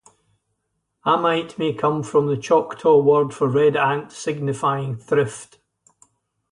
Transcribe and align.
"Amite" 1.05 1.59
may 1.59 1.73
come 1.75 2.01
from 2.01 2.25
the 2.25 2.35
Choctaw 2.35 2.97
word 3.03 3.35
for 3.35 3.45
"red 3.47 3.75
ant" 3.77 4.11
signifying 4.11 4.95
"thrift". 4.97 5.59